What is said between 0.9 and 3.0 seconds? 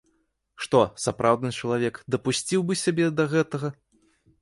сапраўдны чалавек дапусціў бы